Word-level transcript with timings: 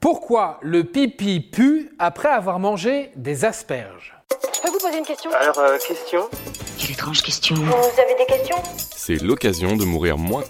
Pourquoi 0.00 0.58
le 0.62 0.84
pipi 0.84 1.40
pue 1.40 1.90
après 1.98 2.30
avoir 2.30 2.58
mangé 2.58 3.10
des 3.16 3.44
asperges 3.44 4.14
Je 4.54 4.60
peux 4.62 4.70
vous 4.70 4.78
poser 4.78 4.96
une 4.96 5.04
question 5.04 5.30
Alors, 5.38 5.58
euh, 5.58 5.76
question 5.76 6.22
Quelle 6.78 6.92
étrange 6.92 7.20
question. 7.20 7.54
Vous 7.56 8.00
avez 8.00 8.14
des 8.18 8.24
questions 8.24 8.56
C'est 8.96 9.20
l'occasion 9.20 9.76
de 9.76 9.84
mourir 9.84 10.16
moins. 10.16 10.44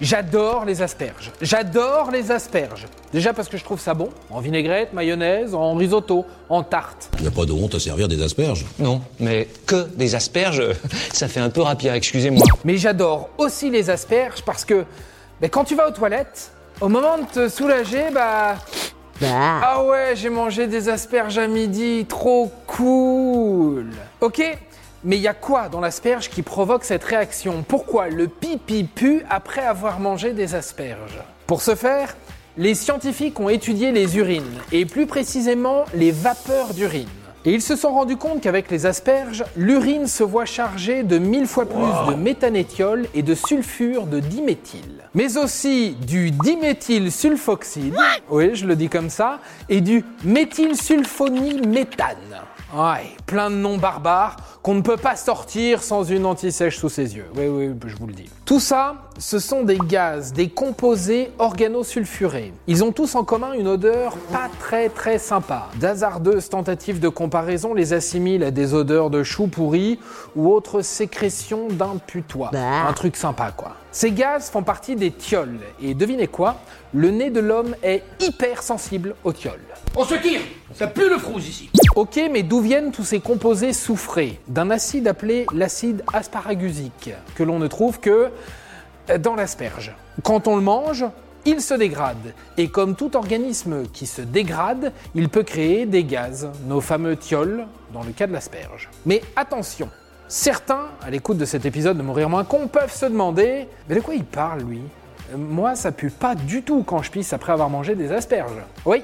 J'adore 0.00 0.64
les 0.64 0.82
asperges. 0.82 1.30
J'adore 1.40 2.10
les 2.10 2.32
asperges. 2.32 2.88
Déjà 3.12 3.32
parce 3.32 3.48
que 3.48 3.56
je 3.56 3.62
trouve 3.62 3.78
ça 3.78 3.94
bon, 3.94 4.08
en 4.30 4.40
vinaigrette, 4.40 4.92
mayonnaise, 4.92 5.54
en 5.54 5.76
risotto, 5.76 6.24
en 6.48 6.64
tarte. 6.64 7.10
Il 7.18 7.22
n'y 7.22 7.28
a 7.28 7.30
pas 7.30 7.44
de 7.44 7.52
honte 7.52 7.76
à 7.76 7.78
servir 7.78 8.08
des 8.08 8.20
asperges. 8.20 8.66
Non, 8.80 9.00
mais 9.20 9.46
que 9.64 9.86
des 9.94 10.16
asperges, 10.16 10.72
ça 11.12 11.28
fait 11.28 11.38
un 11.38 11.50
peu 11.50 11.60
rapide, 11.60 11.92
excusez-moi. 11.94 12.44
Mais 12.64 12.78
j'adore 12.78 13.30
aussi 13.38 13.70
les 13.70 13.90
asperges 13.90 14.42
parce 14.42 14.64
que 14.64 14.84
ben, 15.40 15.48
quand 15.48 15.62
tu 15.62 15.76
vas 15.76 15.86
aux 15.86 15.92
toilettes, 15.92 16.50
au 16.80 16.88
moment 16.88 17.18
de 17.18 17.24
te 17.24 17.48
soulager, 17.48 18.10
bah. 18.12 18.56
Ah 19.22 19.84
ouais, 19.84 20.14
j'ai 20.16 20.28
mangé 20.28 20.66
des 20.66 20.88
asperges 20.88 21.38
à 21.38 21.46
midi, 21.46 22.04
trop 22.08 22.52
cool. 22.66 23.86
Ok, 24.20 24.42
mais 25.04 25.16
il 25.16 25.22
y 25.22 25.28
a 25.28 25.34
quoi 25.34 25.68
dans 25.68 25.80
l'asperge 25.80 26.28
qui 26.28 26.42
provoque 26.42 26.84
cette 26.84 27.04
réaction? 27.04 27.64
Pourquoi 27.66 28.08
le 28.08 28.28
pipi 28.28 28.84
pue 28.84 29.24
après 29.30 29.64
avoir 29.64 30.00
mangé 30.00 30.32
des 30.32 30.54
asperges? 30.54 31.20
Pour 31.46 31.62
ce 31.62 31.74
faire, 31.74 32.16
les 32.56 32.74
scientifiques 32.74 33.38
ont 33.40 33.48
étudié 33.48 33.92
les 33.92 34.16
urines, 34.18 34.60
et 34.72 34.84
plus 34.84 35.06
précisément 35.06 35.84
les 35.94 36.10
vapeurs 36.10 36.74
d'urine. 36.74 37.08
Et 37.46 37.52
ils 37.52 37.60
se 37.60 37.76
sont 37.76 37.92
rendus 37.92 38.16
compte 38.16 38.40
qu'avec 38.40 38.70
les 38.70 38.86
asperges, 38.86 39.44
l'urine 39.54 40.06
se 40.06 40.24
voit 40.24 40.46
chargée 40.46 41.02
de 41.02 41.18
mille 41.18 41.46
fois 41.46 41.66
plus 41.66 41.76
de 42.08 42.14
méthanétiol 42.14 43.06
et 43.12 43.22
de 43.22 43.34
sulfure 43.34 44.06
de 44.06 44.18
diméthyle. 44.18 45.02
Mais 45.12 45.36
aussi 45.36 45.90
du 45.90 46.30
diméthylsulfoxyde, 46.30 47.96
oui, 48.30 48.54
je 48.54 48.64
le 48.64 48.76
dis 48.76 48.88
comme 48.88 49.10
ça, 49.10 49.40
et 49.68 49.82
du 49.82 50.06
méthylsulfonyméthane. 50.24 52.16
Ouais, 52.74 53.10
plein 53.26 53.50
de 53.50 53.56
noms 53.56 53.76
barbares 53.76 54.36
qu'on 54.62 54.74
ne 54.74 54.80
peut 54.80 54.96
pas 54.96 55.14
sortir 55.14 55.82
sans 55.82 56.02
une 56.02 56.24
anti-sèche 56.24 56.78
sous 56.78 56.88
ses 56.88 57.14
yeux. 57.14 57.26
Oui, 57.36 57.46
oui, 57.46 57.70
je 57.86 57.94
vous 57.96 58.06
le 58.06 58.14
dis. 58.14 58.30
Tout 58.46 58.58
ça, 58.58 58.96
ce 59.18 59.38
sont 59.38 59.62
des 59.62 59.76
gaz, 59.76 60.32
des 60.32 60.48
composés 60.48 61.30
organosulfurés. 61.38 62.52
Ils 62.66 62.82
ont 62.82 62.90
tous 62.90 63.14
en 63.14 63.22
commun 63.22 63.52
une 63.52 63.68
odeur 63.68 64.16
pas 64.32 64.48
très 64.58 64.88
très 64.88 65.18
sympa. 65.18 65.68
D'hasardeuses 65.76 66.48
tentatives 66.48 66.98
de 66.98 67.08
comparaison 67.08 67.33
les 67.74 67.92
assimilent 67.92 68.44
à 68.44 68.50
des 68.50 68.74
odeurs 68.74 69.10
de 69.10 69.22
choux 69.22 69.48
pourris 69.48 69.98
ou 70.36 70.52
autres 70.52 70.82
sécrétions 70.82 71.68
d'un 71.68 71.96
putois. 72.06 72.50
Un 72.54 72.92
truc 72.92 73.16
sympa 73.16 73.52
quoi. 73.56 73.72
Ces 73.90 74.12
gaz 74.12 74.50
font 74.50 74.62
partie 74.62 74.96
des 74.96 75.10
thiols. 75.10 75.58
Et 75.82 75.94
devinez 75.94 76.26
quoi? 76.26 76.56
Le 76.92 77.10
nez 77.10 77.30
de 77.30 77.40
l'homme 77.40 77.74
est 77.82 78.02
hyper 78.20 78.62
sensible 78.62 79.14
aux 79.24 79.32
thiols. 79.32 79.60
On 79.96 80.04
se 80.04 80.14
tire 80.14 80.40
Ça 80.74 80.86
pue 80.86 81.08
le 81.08 81.18
frouge 81.18 81.46
ici 81.48 81.70
Ok, 81.94 82.20
mais 82.30 82.42
d'où 82.42 82.60
viennent 82.60 82.90
tous 82.90 83.04
ces 83.04 83.20
composés 83.20 83.72
soufrés? 83.72 84.40
D'un 84.48 84.70
acide 84.70 85.06
appelé 85.06 85.46
l'acide 85.52 86.02
asparagusique, 86.12 87.10
que 87.36 87.42
l'on 87.42 87.58
ne 87.58 87.68
trouve 87.68 88.00
que 88.00 88.30
dans 89.18 89.34
l'asperge. 89.34 89.94
Quand 90.22 90.48
on 90.48 90.56
le 90.56 90.62
mange, 90.62 91.04
il 91.44 91.60
se 91.60 91.74
dégrade. 91.74 92.34
Et 92.56 92.68
comme 92.68 92.96
tout 92.96 93.16
organisme 93.16 93.84
qui 93.92 94.06
se 94.06 94.22
dégrade, 94.22 94.92
il 95.14 95.28
peut 95.28 95.42
créer 95.42 95.86
des 95.86 96.04
gaz, 96.04 96.48
nos 96.66 96.80
fameux 96.80 97.16
thiols, 97.16 97.66
dans 97.92 98.02
le 98.02 98.12
cas 98.12 98.26
de 98.26 98.32
l'asperge. 98.32 98.88
Mais 99.06 99.22
attention, 99.36 99.88
certains, 100.28 100.88
à 101.02 101.10
l'écoute 101.10 101.38
de 101.38 101.44
cet 101.44 101.64
épisode 101.66 101.96
de 101.96 102.02
Mourir 102.02 102.28
moins 102.28 102.44
con, 102.44 102.66
peuvent 102.68 102.94
se 102.94 103.06
demander 103.06 103.68
Mais 103.88 103.96
de 103.96 104.00
quoi 104.00 104.14
il 104.14 104.24
parle, 104.24 104.62
lui? 104.62 104.80
Euh, 105.32 105.36
Moi, 105.36 105.74
ça 105.74 105.92
pue 105.92 106.10
pas 106.10 106.34
du 106.34 106.62
tout 106.62 106.82
quand 106.82 107.02
je 107.02 107.10
pisse 107.10 107.32
après 107.32 107.52
avoir 107.52 107.70
mangé 107.70 107.94
des 107.94 108.12
asperges. 108.12 108.50
Oui, 108.84 109.02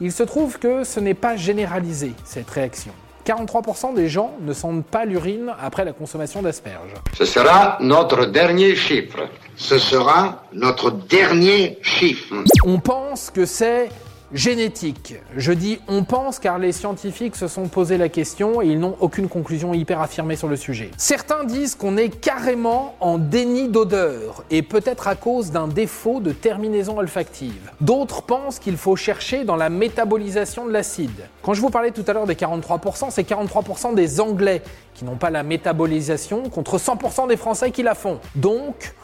il 0.00 0.12
se 0.12 0.22
trouve 0.22 0.58
que 0.58 0.84
ce 0.84 1.00
n'est 1.00 1.14
pas 1.14 1.36
généralisé, 1.36 2.12
cette 2.24 2.50
réaction. 2.50 2.92
43% 3.26 3.94
des 3.94 4.08
gens 4.08 4.32
ne 4.40 4.52
sentent 4.52 4.86
pas 4.86 5.04
l'urine 5.04 5.52
après 5.60 5.84
la 5.84 5.92
consommation 5.92 6.42
d'asperges. 6.42 6.94
Ce 7.18 7.24
sera 7.24 7.76
notre 7.80 8.26
dernier 8.26 8.76
chiffre. 8.76 9.28
Ce 9.56 9.78
sera 9.78 10.44
notre 10.52 10.92
dernier 10.92 11.78
chiffre. 11.82 12.34
On 12.64 12.78
pense 12.78 13.30
que 13.30 13.44
c'est 13.44 13.88
génétique. 14.36 15.14
Je 15.36 15.52
dis 15.52 15.80
on 15.88 16.04
pense 16.04 16.38
car 16.38 16.58
les 16.58 16.72
scientifiques 16.72 17.36
se 17.36 17.48
sont 17.48 17.68
posé 17.68 17.96
la 17.96 18.08
question 18.08 18.60
et 18.60 18.66
ils 18.66 18.78
n'ont 18.78 18.96
aucune 19.00 19.28
conclusion 19.28 19.72
hyper 19.74 20.00
affirmée 20.00 20.36
sur 20.36 20.46
le 20.46 20.56
sujet. 20.56 20.90
Certains 20.98 21.44
disent 21.44 21.74
qu'on 21.74 21.96
est 21.96 22.10
carrément 22.10 22.96
en 23.00 23.18
déni 23.18 23.68
d'odeur 23.68 24.44
et 24.50 24.62
peut-être 24.62 25.08
à 25.08 25.14
cause 25.14 25.50
d'un 25.50 25.68
défaut 25.68 26.20
de 26.20 26.32
terminaison 26.32 26.98
olfactive. 26.98 27.72
D'autres 27.80 28.22
pensent 28.22 28.58
qu'il 28.58 28.76
faut 28.76 28.96
chercher 28.96 29.44
dans 29.44 29.56
la 29.56 29.70
métabolisation 29.70 30.66
de 30.66 30.72
l'acide. 30.72 31.28
Quand 31.42 31.54
je 31.54 31.60
vous 31.60 31.70
parlais 31.70 31.90
tout 31.90 32.04
à 32.06 32.12
l'heure 32.12 32.26
des 32.26 32.34
43%, 32.34 33.06
c'est 33.10 33.28
43% 33.28 33.94
des 33.94 34.20
Anglais 34.20 34.62
qui 34.94 35.04
n'ont 35.04 35.16
pas 35.16 35.30
la 35.30 35.42
métabolisation 35.42 36.48
contre 36.48 36.78
100% 36.78 37.28
des 37.28 37.36
Français 37.36 37.70
qui 37.70 37.82
la 37.82 37.94
font. 37.94 38.18
Donc, 38.34 38.94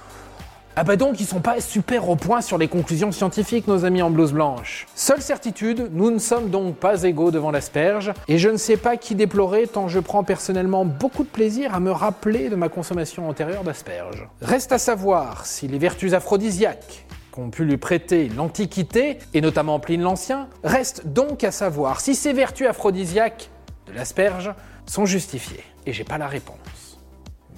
ah 0.75 0.85
bah 0.85 0.97
donc 0.97 1.21
ils 1.21 1.27
sont 1.27 1.41
pas 1.41 1.61
super 1.61 2.09
au 2.09 2.17
point 2.17 2.41
sur 2.41 2.57
les 2.57 2.67
conclusions 2.67 3.13
scientifiques, 3.13 3.69
nos 3.69 3.85
amis 3.85 4.01
en 4.01 4.11
blouse 4.11 4.33
blanche. 4.33 4.87
Seule 4.95 5.21
certitude, 5.21 5.91
nous 5.93 6.11
ne 6.11 6.19
sommes 6.19 6.49
donc 6.49 6.77
pas 6.77 7.03
égaux 7.03 7.31
devant 7.31 7.51
l'asperge, 7.51 8.13
et 8.27 8.39
je 8.39 8.49
ne 8.49 8.57
sais 8.57 8.79
pas 8.79 8.97
qui 8.97 9.15
déplorer 9.15 9.67
tant 9.67 9.89
je 9.89 10.01
prends 10.01 10.25
personnellement 10.25 10.87
beaucoup 10.87 11.25
de 11.25 11.29
plaisir 11.29 11.75
à 11.75 11.81
me 11.81 11.91
rappeler 11.91 12.49
de 12.49 12.57
ma 12.57 12.71
consommation 12.71 13.29
antérieure 13.29 13.65
d'asperges. 13.65 14.27
Reste 14.41 14.73
à 14.73 14.79
savoir 14.79 15.45
si 15.45 15.69
les 15.69 15.79
vertus 15.79 16.15
aphrodisiaques 16.15 17.05
qu'ont 17.33 17.51
pu 17.51 17.65
lui 17.65 17.77
prêter 17.77 18.31
l'Antiquité, 18.31 19.19
et 19.35 19.41
notamment 19.43 19.79
Pline 19.79 20.03
l'Ancien, 20.03 20.49
reste 20.65 21.07
donc 21.07 21.45
à 21.45 21.51
savoir 21.51 22.01
si 22.01 22.15
ces 22.15 22.33
vertus 22.33 22.67
aphrodisiaques 22.67 23.51
de 23.87 23.93
l'asperge 23.93 24.55
sont 24.87 25.05
justifiées. 25.05 25.65
Et 25.85 25.93
j'ai 25.93 26.05
pas 26.05 26.19
la 26.19 26.29
réponse. 26.29 27.01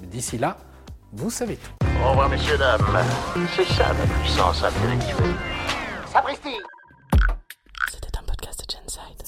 D'ici 0.03 0.39
là, 0.39 0.57
vous 1.15 1.31
savez 1.31 1.57
tout. 1.57 1.87
Au 2.05 2.11
revoir, 2.11 2.29
messieurs, 2.29 2.59
dames. 2.59 2.81
C'est 3.57 3.65
ça 3.65 3.89
la 3.89 4.07
puissance 4.21 4.63
intellectuelle. 4.63 5.35
Sapristi 6.13 6.57
C'était 7.91 8.19
un 8.19 8.23
podcast 8.23 8.61
de 8.61 8.75
Genside. 8.75 9.23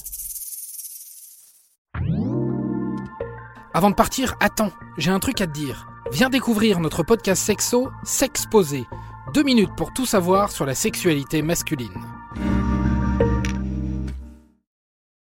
Avant 3.73 3.89
de 3.89 3.95
partir, 3.95 4.35
attends, 4.39 4.71
j'ai 4.97 5.11
un 5.11 5.19
truc 5.19 5.41
à 5.41 5.47
te 5.47 5.51
dire. 5.51 5.87
Viens 6.11 6.29
découvrir 6.29 6.79
notre 6.79 7.03
podcast 7.03 7.43
sexo, 7.43 7.89
S'exposer. 8.03 8.85
Deux 9.33 9.43
minutes 9.43 9.75
pour 9.75 9.93
tout 9.93 10.05
savoir 10.05 10.51
sur 10.51 10.65
la 10.65 10.75
sexualité 10.75 11.41
masculine. 11.41 12.16